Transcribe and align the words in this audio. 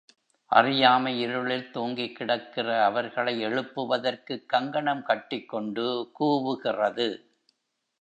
அறியாமை 0.51 1.19
இருளில் 1.21 1.71
தூங்கிக் 1.71 2.15
கிடக்கிற 2.15 2.83
அவர்களை 2.85 3.45
எழுப்புவதற்குக் 3.45 4.45
கங்கணம் 4.45 5.03
கட்டிக் 5.03 5.49
கொண்டு 5.49 6.11
கூவுகிறது. 6.19 7.09